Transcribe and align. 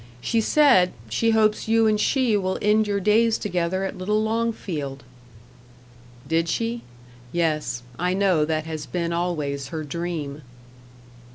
She 0.19 0.41
said, 0.41 0.93
she 1.09 1.29
hopes 1.29 1.67
you 1.67 1.85
and 1.85 1.99
she 2.01 2.35
will 2.35 2.57
end 2.59 2.87
your 2.87 2.99
days 2.99 3.37
together 3.37 3.83
at 3.83 3.99
little 3.99 4.23
Longfield." 4.23 5.03
"Did 6.27 6.49
she? 6.49 6.81
Yes, 7.31 7.83
I 7.99 8.15
know 8.15 8.43
that 8.43 8.65
has 8.65 8.87
been 8.87 9.13
always 9.13 9.67
her 9.67 9.83
dream." 9.83 10.41